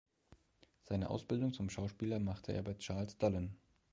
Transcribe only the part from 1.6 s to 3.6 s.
Schauspieler machte er bei Charles Dullin.